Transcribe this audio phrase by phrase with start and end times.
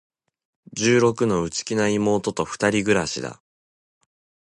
[0.73, 3.39] 十六の、内気な妹と二人暮しだ。